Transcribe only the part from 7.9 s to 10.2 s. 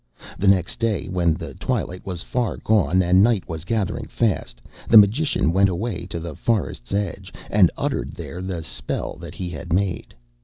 there the spell that he had made.